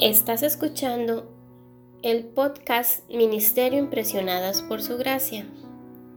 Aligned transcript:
Estás 0.00 0.44
escuchando 0.44 1.28
el 2.02 2.24
podcast 2.24 3.08
Ministerio 3.10 3.80
Impresionadas 3.80 4.62
por 4.62 4.80
Su 4.80 4.96
Gracia. 4.96 5.44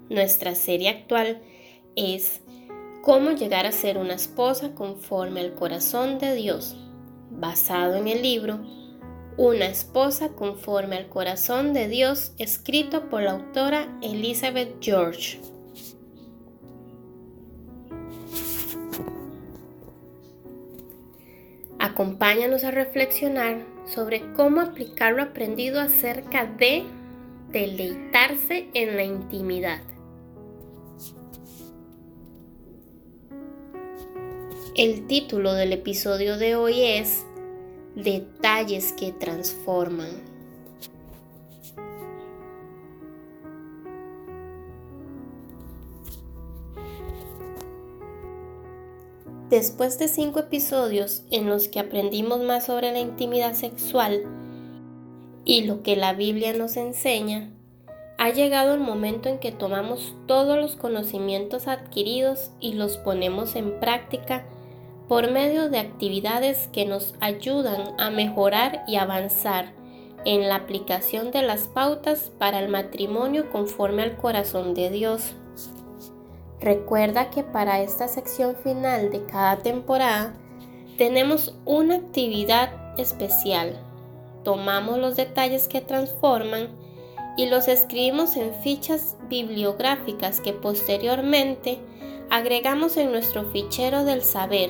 Nuestra 0.07 0.53
serie 0.53 0.89
actual 0.89 1.41
es 1.95 2.41
Cómo 3.01 3.31
llegar 3.31 3.65
a 3.65 3.71
ser 3.71 3.97
una 3.97 4.13
esposa 4.13 4.75
conforme 4.75 5.39
al 5.39 5.55
corazón 5.55 6.19
de 6.19 6.35
Dios, 6.35 6.77
basado 7.31 7.95
en 7.95 8.07
el 8.07 8.21
libro 8.21 8.59
Una 9.37 9.65
esposa 9.65 10.29
conforme 10.29 10.97
al 10.97 11.09
corazón 11.09 11.73
de 11.73 11.87
Dios, 11.87 12.33
escrito 12.37 13.09
por 13.09 13.23
la 13.23 13.31
autora 13.31 13.97
Elizabeth 14.03 14.75
George. 14.79 15.39
Acompáñanos 22.01 22.63
a 22.63 22.71
reflexionar 22.71 23.63
sobre 23.85 24.23
cómo 24.33 24.59
aplicar 24.59 25.13
lo 25.13 25.21
aprendido 25.21 25.79
acerca 25.79 26.47
de 26.47 26.83
deleitarse 27.51 28.69
en 28.73 28.95
la 28.95 29.03
intimidad. 29.03 29.81
El 34.75 35.05
título 35.05 35.53
del 35.53 35.73
episodio 35.73 36.39
de 36.39 36.55
hoy 36.55 36.81
es 36.81 37.23
Detalles 37.95 38.93
que 38.93 39.11
transforman. 39.11 40.30
Después 49.51 49.99
de 49.99 50.07
cinco 50.07 50.39
episodios 50.39 51.23
en 51.29 51.49
los 51.49 51.67
que 51.67 51.81
aprendimos 51.81 52.39
más 52.39 52.67
sobre 52.67 52.93
la 52.93 52.99
intimidad 52.99 53.53
sexual 53.53 54.23
y 55.43 55.63
lo 55.63 55.83
que 55.83 55.97
la 55.97 56.13
Biblia 56.13 56.53
nos 56.53 56.77
enseña, 56.77 57.51
ha 58.17 58.29
llegado 58.29 58.73
el 58.73 58.79
momento 58.79 59.27
en 59.27 59.39
que 59.39 59.51
tomamos 59.51 60.15
todos 60.25 60.57
los 60.57 60.77
conocimientos 60.77 61.67
adquiridos 61.67 62.51
y 62.61 62.75
los 62.75 62.95
ponemos 62.95 63.57
en 63.57 63.77
práctica 63.81 64.45
por 65.09 65.29
medio 65.29 65.69
de 65.69 65.79
actividades 65.79 66.69
que 66.71 66.85
nos 66.85 67.13
ayudan 67.19 67.99
a 67.99 68.09
mejorar 68.09 68.85
y 68.87 68.95
avanzar 68.95 69.73
en 70.23 70.47
la 70.47 70.55
aplicación 70.55 71.31
de 71.31 71.41
las 71.41 71.67
pautas 71.67 72.31
para 72.39 72.61
el 72.61 72.69
matrimonio 72.69 73.51
conforme 73.51 74.03
al 74.03 74.15
corazón 74.15 74.73
de 74.75 74.91
Dios. 74.91 75.35
Recuerda 76.61 77.31
que 77.31 77.43
para 77.43 77.81
esta 77.81 78.07
sección 78.07 78.55
final 78.55 79.11
de 79.11 79.25
cada 79.25 79.57
temporada 79.57 80.33
tenemos 80.97 81.55
una 81.65 81.95
actividad 81.95 82.71
especial. 82.99 83.79
Tomamos 84.43 84.99
los 84.99 85.15
detalles 85.15 85.67
que 85.67 85.81
transforman 85.81 86.69
y 87.35 87.47
los 87.47 87.67
escribimos 87.67 88.37
en 88.37 88.53
fichas 88.53 89.17
bibliográficas 89.27 90.39
que 90.39 90.53
posteriormente 90.53 91.79
agregamos 92.29 92.95
en 92.97 93.11
nuestro 93.11 93.49
fichero 93.51 94.03
del 94.03 94.21
saber 94.21 94.69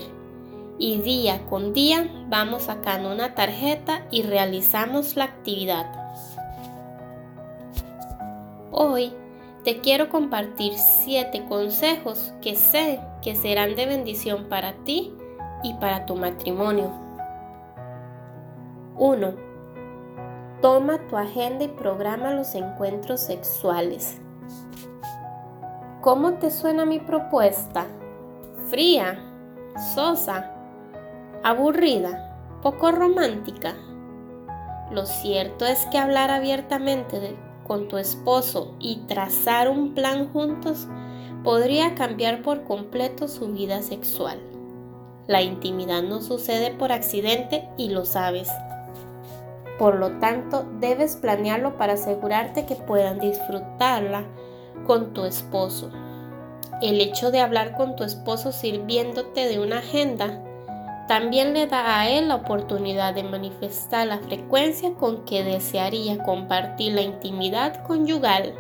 y 0.79 1.01
día 1.01 1.45
con 1.49 1.73
día 1.73 2.09
vamos 2.29 2.63
sacando 2.63 3.11
una 3.11 3.35
tarjeta 3.35 4.07
y 4.11 4.23
realizamos 4.23 5.17
la 5.17 5.25
actividad. 5.25 5.91
Hoy 8.71 9.13
te 9.63 9.79
quiero 9.79 10.09
compartir 10.09 10.73
siete 10.77 11.45
consejos 11.45 12.33
que 12.41 12.55
sé 12.55 12.99
que 13.21 13.35
serán 13.35 13.75
de 13.75 13.85
bendición 13.85 14.45
para 14.49 14.73
ti 14.83 15.13
y 15.63 15.75
para 15.75 16.05
tu 16.05 16.15
matrimonio. 16.15 16.91
1. 18.97 19.33
Toma 20.61 21.07
tu 21.07 21.17
agenda 21.17 21.65
y 21.65 21.67
programa 21.67 22.31
los 22.31 22.55
encuentros 22.55 23.21
sexuales. 23.21 24.19
¿Cómo 26.01 26.33
te 26.33 26.49
suena 26.49 26.85
mi 26.85 26.99
propuesta? 26.99 27.85
¿Fría? 28.69 29.19
¿Sosa? 29.93 30.51
¿Aburrida? 31.43 32.59
¿Poco 32.63 32.91
romántica? 32.91 33.75
Lo 34.91 35.05
cierto 35.05 35.65
es 35.65 35.85
que 35.87 35.99
hablar 35.99 36.31
abiertamente 36.31 37.19
de 37.19 37.50
con 37.71 37.87
tu 37.87 37.97
esposo 37.97 38.75
y 38.81 38.97
trazar 39.07 39.69
un 39.69 39.93
plan 39.93 40.27
juntos 40.33 40.89
podría 41.41 41.95
cambiar 41.95 42.41
por 42.41 42.65
completo 42.65 43.29
su 43.29 43.47
vida 43.47 43.81
sexual. 43.81 44.41
La 45.25 45.41
intimidad 45.41 46.03
no 46.03 46.19
sucede 46.19 46.71
por 46.71 46.91
accidente 46.91 47.69
y 47.77 47.87
lo 47.87 48.03
sabes. 48.03 48.49
Por 49.79 49.95
lo 49.95 50.19
tanto, 50.19 50.65
debes 50.81 51.15
planearlo 51.15 51.77
para 51.77 51.93
asegurarte 51.93 52.65
que 52.65 52.75
puedan 52.75 53.19
disfrutarla 53.19 54.25
con 54.85 55.13
tu 55.13 55.23
esposo. 55.23 55.91
El 56.81 56.99
hecho 56.99 57.31
de 57.31 57.39
hablar 57.39 57.77
con 57.77 57.95
tu 57.95 58.03
esposo 58.03 58.51
sirviéndote 58.51 59.47
de 59.47 59.61
una 59.61 59.77
agenda 59.77 60.43
también 61.11 61.53
le 61.53 61.67
da 61.67 61.99
a 61.99 62.09
él 62.09 62.29
la 62.29 62.35
oportunidad 62.35 63.13
de 63.13 63.23
manifestar 63.23 64.07
la 64.07 64.19
frecuencia 64.19 64.93
con 64.93 65.25
que 65.25 65.43
desearía 65.43 66.23
compartir 66.23 66.93
la 66.93 67.01
intimidad 67.01 67.85
conyugal. 67.85 68.55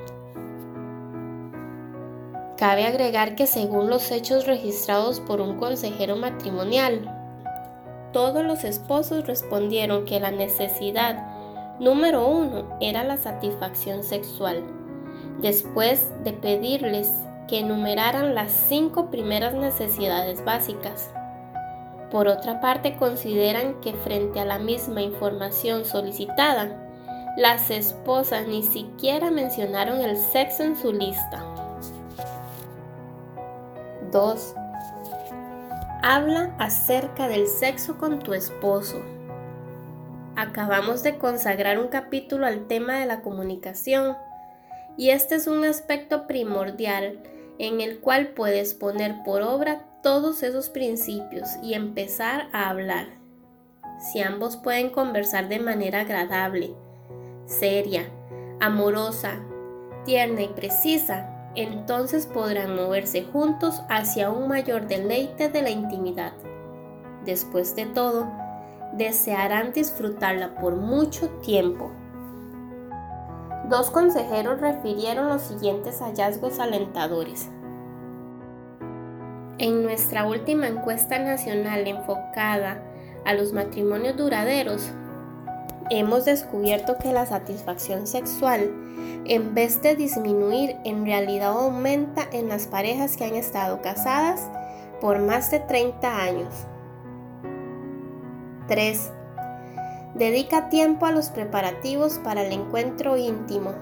Cabe 2.57 2.85
agregar 2.85 3.35
que 3.35 3.47
según 3.47 3.89
los 3.89 4.11
hechos 4.11 4.47
registrados 4.47 5.21
por 5.21 5.39
un 5.39 5.59
consejero 5.59 6.17
matrimonial, 6.17 7.09
todos 8.11 8.43
los 8.43 8.65
esposos 8.65 9.25
respondieron 9.25 10.03
que 10.03 10.19
la 10.19 10.31
necesidad 10.31 11.79
número 11.79 12.27
uno 12.27 12.77
era 12.81 13.05
la 13.05 13.15
satisfacción 13.15 14.03
sexual, 14.03 14.61
después 15.39 16.05
de 16.25 16.33
pedirles 16.33 17.09
que 17.47 17.59
enumeraran 17.59 18.35
las 18.35 18.51
cinco 18.51 19.09
primeras 19.09 19.53
necesidades 19.53 20.43
básicas. 20.43 21.13
Por 22.11 22.27
otra 22.27 22.59
parte, 22.59 22.97
consideran 22.97 23.79
que 23.79 23.93
frente 23.93 24.41
a 24.41 24.45
la 24.45 24.59
misma 24.59 25.01
información 25.01 25.85
solicitada, 25.85 26.77
las 27.37 27.71
esposas 27.71 28.47
ni 28.47 28.63
siquiera 28.63 29.31
mencionaron 29.31 30.01
el 30.01 30.17
sexo 30.17 30.63
en 30.63 30.75
su 30.75 30.91
lista. 30.91 31.41
2. 34.11 34.55
Habla 36.03 36.53
acerca 36.59 37.29
del 37.29 37.47
sexo 37.47 37.97
con 37.97 38.19
tu 38.19 38.33
esposo. 38.33 39.01
Acabamos 40.35 41.03
de 41.03 41.17
consagrar 41.17 41.79
un 41.79 41.87
capítulo 41.87 42.45
al 42.45 42.67
tema 42.67 42.99
de 42.99 43.05
la 43.05 43.21
comunicación 43.21 44.17
y 44.97 45.11
este 45.11 45.35
es 45.35 45.47
un 45.47 45.63
aspecto 45.63 46.27
primordial 46.27 47.21
en 47.57 47.79
el 47.79 47.99
cual 47.99 48.29
puedes 48.29 48.73
poner 48.73 49.23
por 49.23 49.43
obra 49.43 49.85
todos 50.01 50.41
esos 50.41 50.69
principios 50.69 51.49
y 51.61 51.75
empezar 51.75 52.47
a 52.53 52.69
hablar. 52.69 53.07
Si 53.99 54.19
ambos 54.19 54.57
pueden 54.57 54.89
conversar 54.89 55.47
de 55.47 55.59
manera 55.59 56.01
agradable, 56.01 56.73
seria, 57.45 58.09
amorosa, 58.59 59.43
tierna 60.05 60.41
y 60.41 60.47
precisa, 60.47 61.51
entonces 61.55 62.25
podrán 62.25 62.75
moverse 62.75 63.23
juntos 63.23 63.83
hacia 63.89 64.31
un 64.31 64.47
mayor 64.47 64.87
deleite 64.87 65.49
de 65.49 65.61
la 65.61 65.69
intimidad. 65.69 66.33
Después 67.25 67.75
de 67.75 67.85
todo, 67.85 68.31
desearán 68.93 69.71
disfrutarla 69.71 70.55
por 70.55 70.75
mucho 70.75 71.29
tiempo. 71.41 71.91
Dos 73.69 73.91
consejeros 73.91 74.59
refirieron 74.59 75.29
los 75.29 75.43
siguientes 75.43 75.99
hallazgos 75.99 76.59
alentadores. 76.59 77.49
En 79.61 79.83
nuestra 79.83 80.25
última 80.25 80.67
encuesta 80.67 81.19
nacional 81.19 81.87
enfocada 81.87 82.81
a 83.25 83.35
los 83.35 83.53
matrimonios 83.53 84.17
duraderos, 84.17 84.89
hemos 85.91 86.25
descubierto 86.25 86.97
que 86.97 87.13
la 87.13 87.27
satisfacción 87.27 88.07
sexual, 88.07 88.71
en 89.25 89.53
vez 89.53 89.79
de 89.83 89.95
disminuir, 89.95 90.77
en 90.83 91.05
realidad 91.05 91.49
aumenta 91.49 92.27
en 92.31 92.49
las 92.49 92.65
parejas 92.65 93.15
que 93.15 93.25
han 93.25 93.35
estado 93.35 93.83
casadas 93.83 94.49
por 94.99 95.19
más 95.19 95.51
de 95.51 95.59
30 95.59 96.23
años. 96.23 96.55
3. 98.67 99.11
Dedica 100.15 100.69
tiempo 100.69 101.05
a 101.05 101.11
los 101.11 101.29
preparativos 101.29 102.17
para 102.23 102.41
el 102.41 102.51
encuentro 102.51 103.15
íntimo. 103.15 103.75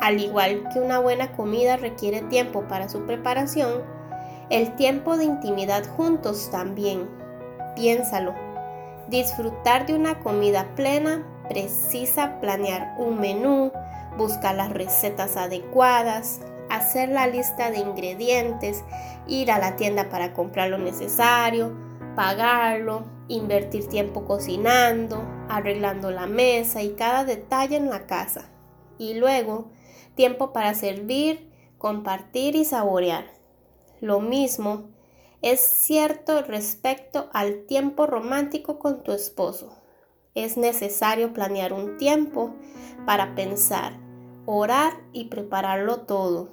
Al 0.00 0.18
igual 0.18 0.66
que 0.72 0.80
una 0.80 0.98
buena 0.98 1.32
comida 1.32 1.76
requiere 1.76 2.22
tiempo 2.22 2.62
para 2.68 2.88
su 2.88 3.04
preparación, 3.04 3.92
el 4.50 4.74
tiempo 4.76 5.16
de 5.16 5.24
intimidad 5.24 5.84
juntos 5.96 6.50
también. 6.50 7.08
Piénsalo. 7.76 8.34
Disfrutar 9.08 9.86
de 9.86 9.94
una 9.94 10.20
comida 10.20 10.74
plena 10.74 11.26
precisa 11.48 12.40
planear 12.40 12.94
un 12.98 13.20
menú, 13.20 13.72
buscar 14.16 14.54
las 14.54 14.70
recetas 14.70 15.36
adecuadas, 15.36 16.40
hacer 16.70 17.10
la 17.10 17.26
lista 17.26 17.70
de 17.70 17.78
ingredientes, 17.78 18.82
ir 19.26 19.50
a 19.50 19.58
la 19.58 19.76
tienda 19.76 20.08
para 20.08 20.32
comprar 20.32 20.70
lo 20.70 20.78
necesario, 20.78 21.72
pagarlo, 22.16 23.04
invertir 23.28 23.88
tiempo 23.88 24.24
cocinando, 24.24 25.22
arreglando 25.48 26.10
la 26.10 26.26
mesa 26.26 26.82
y 26.82 26.94
cada 26.94 27.24
detalle 27.24 27.76
en 27.76 27.90
la 27.90 28.06
casa. 28.06 28.46
Y 28.98 29.14
luego, 29.14 29.70
tiempo 30.14 30.52
para 30.52 30.74
servir, 30.74 31.50
compartir 31.78 32.56
y 32.56 32.64
saborear. 32.64 33.43
Lo 34.04 34.20
mismo 34.20 34.82
es 35.40 35.60
cierto 35.60 36.42
respecto 36.42 37.30
al 37.32 37.64
tiempo 37.64 38.04
romántico 38.04 38.78
con 38.78 39.02
tu 39.02 39.12
esposo. 39.12 39.78
Es 40.34 40.58
necesario 40.58 41.32
planear 41.32 41.72
un 41.72 41.96
tiempo 41.96 42.54
para 43.06 43.34
pensar, 43.34 43.94
orar 44.44 44.92
y 45.14 45.28
prepararlo 45.30 46.00
todo. 46.00 46.50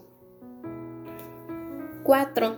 4. 2.04 2.56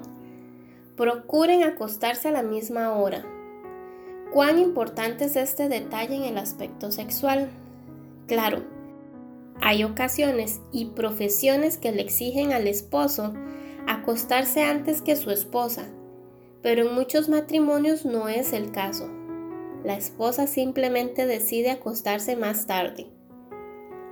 Procuren 0.95 1.63
acostarse 1.63 2.27
a 2.27 2.31
la 2.31 2.43
misma 2.43 2.93
hora. 2.93 3.25
¿Cuán 4.31 4.59
importante 4.59 5.25
es 5.25 5.35
este 5.35 5.69
detalle 5.69 6.17
en 6.17 6.23
el 6.23 6.37
aspecto 6.37 6.91
sexual? 6.91 7.49
Claro, 8.27 8.61
hay 9.59 9.85
ocasiones 9.85 10.61
y 10.71 10.91
profesiones 10.91 11.79
que 11.79 11.91
le 11.91 12.03
exigen 12.03 12.53
al 12.53 12.67
esposo 12.67 13.33
acostarse 13.87 14.63
antes 14.63 15.01
que 15.01 15.15
su 15.15 15.31
esposa, 15.31 15.87
pero 16.61 16.87
en 16.87 16.95
muchos 16.95 17.29
matrimonios 17.29 18.05
no 18.05 18.29
es 18.29 18.53
el 18.53 18.71
caso. 18.71 19.09
La 19.83 19.95
esposa 19.95 20.47
simplemente 20.47 21.25
decide 21.25 21.71
acostarse 21.71 22.35
más 22.35 22.67
tarde. 22.67 23.07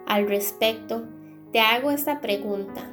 Al 0.05 0.27
respecto, 0.27 1.07
te 1.51 1.59
hago 1.59 1.91
esta 1.91 2.19
pregunta. 2.19 2.89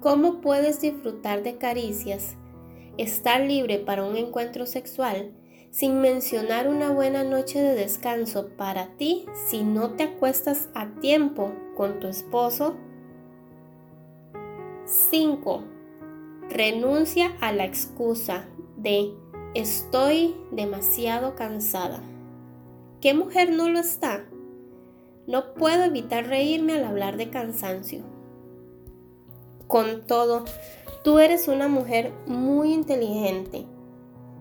¿Cómo 0.00 0.40
puedes 0.40 0.80
disfrutar 0.80 1.42
de 1.42 1.58
caricias, 1.58 2.36
estar 2.98 3.40
libre 3.40 3.78
para 3.78 4.04
un 4.04 4.16
encuentro 4.16 4.66
sexual 4.66 5.32
sin 5.76 6.00
mencionar 6.00 6.68
una 6.68 6.90
buena 6.90 7.22
noche 7.22 7.60
de 7.60 7.74
descanso 7.74 8.48
para 8.56 8.96
ti 8.96 9.26
si 9.34 9.62
no 9.62 9.90
te 9.90 10.04
acuestas 10.04 10.70
a 10.74 10.88
tiempo 11.00 11.52
con 11.76 12.00
tu 12.00 12.08
esposo. 12.08 12.76
5. 14.86 15.75
Renuncia 16.56 17.36
a 17.42 17.52
la 17.52 17.66
excusa 17.66 18.46
de 18.78 19.12
estoy 19.52 20.34
demasiado 20.50 21.34
cansada. 21.34 22.00
¿Qué 23.02 23.12
mujer 23.12 23.52
no 23.52 23.68
lo 23.68 23.78
está? 23.78 24.24
No 25.26 25.52
puedo 25.52 25.84
evitar 25.84 26.26
reírme 26.26 26.72
al 26.72 26.86
hablar 26.86 27.18
de 27.18 27.28
cansancio. 27.28 28.04
Con 29.66 30.06
todo, 30.06 30.46
tú 31.04 31.18
eres 31.18 31.46
una 31.46 31.68
mujer 31.68 32.14
muy 32.26 32.72
inteligente 32.72 33.66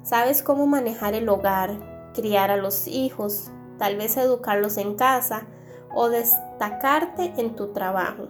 Sabes 0.05 0.41
cómo 0.41 0.67
manejar 0.67 1.15
el 1.15 1.27
hogar, 1.27 2.11
criar 2.13 2.49
a 2.49 2.55
los 2.55 2.87
hijos, 2.87 3.51
tal 3.77 3.97
vez 3.97 4.15
educarlos 4.15 4.77
en 4.77 4.95
casa 4.95 5.47
o 5.93 6.07
destacarte 6.07 7.33
en 7.37 7.55
tu 7.55 7.73
trabajo. 7.73 8.29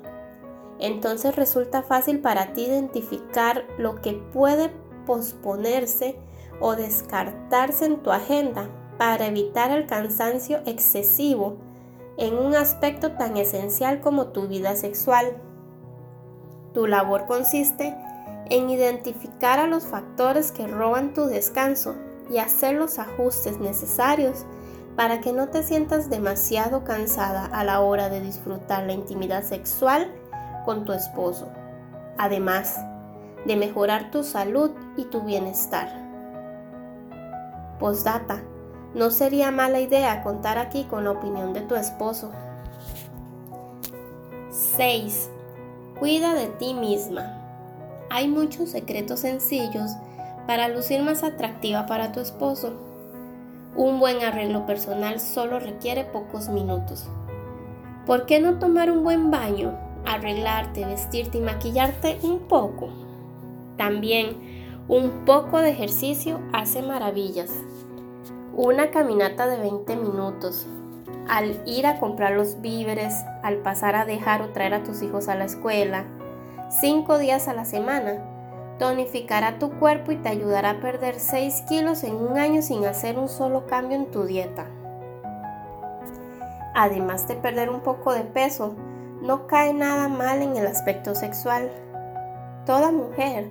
Entonces 0.79 1.35
resulta 1.35 1.83
fácil 1.83 2.19
para 2.19 2.53
ti 2.53 2.65
identificar 2.65 3.65
lo 3.77 3.95
que 4.01 4.13
puede 4.13 4.71
posponerse 5.05 6.17
o 6.59 6.75
descartarse 6.75 7.85
en 7.85 7.97
tu 7.97 8.11
agenda 8.11 8.69
para 8.97 9.27
evitar 9.27 9.71
el 9.71 9.87
cansancio 9.87 10.61
excesivo 10.65 11.57
en 12.17 12.37
un 12.37 12.55
aspecto 12.55 13.11
tan 13.13 13.37
esencial 13.37 13.99
como 14.01 14.27
tu 14.27 14.47
vida 14.47 14.75
sexual. 14.75 15.37
Tu 16.73 16.87
labor 16.87 17.25
consiste 17.25 17.95
en 18.49 18.69
identificar 18.69 19.59
a 19.59 19.67
los 19.67 19.85
factores 19.85 20.51
que 20.51 20.67
roban 20.67 21.13
tu 21.13 21.25
descanso 21.25 21.95
y 22.29 22.37
hacer 22.37 22.75
los 22.75 22.99
ajustes 22.99 23.59
necesarios 23.59 24.45
para 24.95 25.19
que 25.19 25.33
no 25.33 25.49
te 25.49 25.63
sientas 25.63 26.09
demasiado 26.09 26.83
cansada 26.83 27.45
a 27.45 27.63
la 27.63 27.81
hora 27.81 28.09
de 28.09 28.21
disfrutar 28.21 28.85
la 28.85 28.93
intimidad 28.93 29.43
sexual 29.43 30.09
con 30.65 30.83
tu 30.83 30.91
esposo, 30.91 31.47
además 32.17 32.79
de 33.45 33.55
mejorar 33.55 34.11
tu 34.11 34.23
salud 34.23 34.71
y 34.97 35.05
tu 35.05 35.21
bienestar. 35.21 35.87
Postdata, 37.79 38.41
no 38.93 39.11
sería 39.11 39.51
mala 39.51 39.79
idea 39.79 40.23
contar 40.23 40.57
aquí 40.57 40.85
con 40.85 41.03
la 41.03 41.11
opinión 41.11 41.53
de 41.53 41.61
tu 41.61 41.75
esposo. 41.75 42.31
6. 44.49 45.29
Cuida 45.99 46.33
de 46.33 46.47
ti 46.47 46.73
misma. 46.73 47.41
Hay 48.09 48.27
muchos 48.27 48.69
secretos 48.69 49.21
sencillos 49.21 49.91
para 50.47 50.69
lucir 50.69 51.01
más 51.01 51.23
atractiva 51.23 51.85
para 51.85 52.11
tu 52.11 52.19
esposo. 52.19 52.73
Un 53.75 53.99
buen 53.99 54.23
arreglo 54.23 54.65
personal 54.65 55.19
solo 55.19 55.59
requiere 55.59 56.05
pocos 56.05 56.47
minutos. 56.47 57.07
¿Por 58.05 58.25
qué 58.25 58.39
no 58.39 58.59
tomar 58.59 58.91
un 58.91 59.03
buen 59.03 59.31
baño, 59.31 59.77
arreglarte, 60.05 60.85
vestirte 60.85 61.37
y 61.37 61.41
maquillarte 61.41 62.19
un 62.23 62.39
poco? 62.39 62.89
También 63.77 64.83
un 64.87 65.25
poco 65.25 65.59
de 65.59 65.71
ejercicio 65.71 66.39
hace 66.53 66.81
maravillas. 66.81 67.51
Una 68.55 68.91
caminata 68.91 69.47
de 69.47 69.57
20 69.57 69.95
minutos. 69.95 70.67
Al 71.27 71.61
ir 71.65 71.87
a 71.87 71.97
comprar 71.97 72.33
los 72.33 72.61
víveres, 72.61 73.25
al 73.41 73.57
pasar 73.57 73.95
a 73.95 74.05
dejar 74.05 74.41
o 74.43 74.49
traer 74.49 74.75
a 74.75 74.83
tus 74.83 75.01
hijos 75.01 75.27
a 75.27 75.35
la 75.35 75.45
escuela, 75.45 76.05
5 76.69 77.17
días 77.17 77.47
a 77.47 77.53
la 77.53 77.65
semana. 77.65 78.23
Tonificará 78.77 79.57
tu 79.57 79.71
cuerpo 79.71 80.11
y 80.11 80.17
te 80.17 80.29
ayudará 80.29 80.71
a 80.71 80.79
perder 80.81 81.19
6 81.19 81.63
kilos 81.67 82.03
en 82.03 82.15
un 82.15 82.37
año 82.37 82.61
sin 82.61 82.85
hacer 82.85 83.17
un 83.17 83.27
solo 83.27 83.65
cambio 83.65 83.97
en 83.97 84.11
tu 84.11 84.25
dieta. 84.25 84.67
Además 86.75 87.27
de 87.27 87.35
perder 87.35 87.69
un 87.69 87.79
poco 87.79 88.13
de 88.13 88.23
peso, 88.23 88.75
no 89.21 89.47
cae 89.47 89.73
nada 89.73 90.07
mal 90.07 90.41
en 90.41 90.57
el 90.57 90.67
aspecto 90.67 91.15
sexual. 91.15 91.71
Toda 92.65 92.91
mujer 92.91 93.49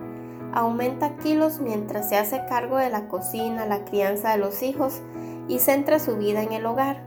aumenta 0.53 1.17
kilos 1.17 1.61
mientras 1.61 2.09
se 2.09 2.17
hace 2.17 2.45
cargo 2.47 2.77
de 2.77 2.91
la 2.91 3.09
cocina, 3.09 3.67
la 3.67 3.85
crianza 3.85 4.31
de 4.31 4.39
los 4.39 4.63
hijos 4.63 5.01
y 5.49 5.59
centra 5.59 5.99
su 5.99 6.17
vida 6.17 6.43
en 6.43 6.53
el 6.53 6.67
hogar. 6.67 7.03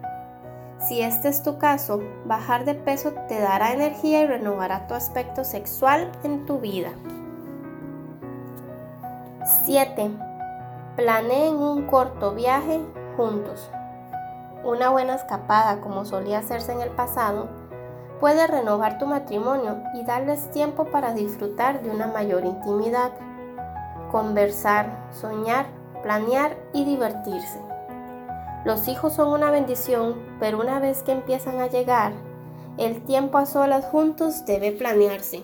Si 0.79 1.01
este 1.01 1.29
es 1.29 1.43
tu 1.43 1.57
caso, 1.57 2.01
bajar 2.25 2.65
de 2.65 2.75
peso 2.75 3.13
te 3.27 3.39
dará 3.39 3.73
energía 3.73 4.21
y 4.21 4.27
renovará 4.27 4.87
tu 4.87 4.93
aspecto 4.93 5.43
sexual 5.43 6.11
en 6.23 6.45
tu 6.45 6.59
vida. 6.59 6.91
7. 9.65 10.11
Planeen 10.97 11.55
un 11.55 11.87
corto 11.87 12.35
viaje 12.35 12.81
juntos. 13.15 13.69
Una 14.63 14.89
buena 14.89 15.15
escapada, 15.15 15.79
como 15.79 16.05
solía 16.05 16.39
hacerse 16.39 16.73
en 16.73 16.81
el 16.81 16.89
pasado, 16.89 17.47
puede 18.19 18.47
renovar 18.47 18.97
tu 18.97 19.05
matrimonio 19.05 19.81
y 19.93 20.03
darles 20.03 20.49
tiempo 20.51 20.85
para 20.85 21.13
disfrutar 21.13 21.81
de 21.81 21.89
una 21.89 22.07
mayor 22.07 22.45
intimidad, 22.45 23.11
conversar, 24.11 25.07
soñar, 25.11 25.67
planear 26.01 26.57
y 26.73 26.85
divertirse. 26.85 27.59
Los 28.65 28.87
hijos 28.87 29.13
son 29.13 29.29
una 29.29 29.51
bendición, 29.51 30.15
pero 30.39 30.59
una 30.59 30.79
vez 30.79 31.03
que 31.03 31.11
empiezan 31.11 31.59
a 31.59 31.67
llegar, 31.67 32.13
el 32.77 33.03
tiempo 33.03 33.37
a 33.37 33.45
solas 33.45 33.85
juntos 33.85 34.45
debe 34.45 34.71
planearse. 34.71 35.43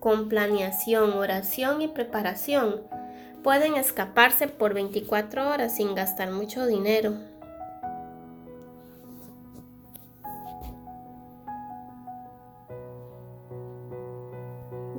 Con 0.00 0.28
planeación, 0.28 1.12
oración 1.12 1.82
y 1.82 1.88
preparación, 1.88 2.82
pueden 3.42 3.76
escaparse 3.76 4.48
por 4.48 4.74
24 4.74 5.48
horas 5.48 5.76
sin 5.76 5.94
gastar 5.94 6.30
mucho 6.30 6.66
dinero. 6.66 7.14